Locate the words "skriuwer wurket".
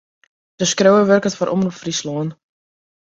0.71-1.37